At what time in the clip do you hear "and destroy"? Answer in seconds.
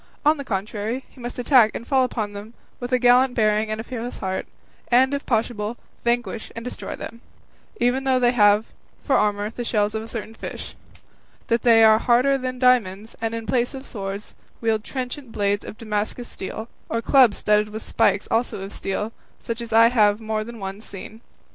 6.55-6.95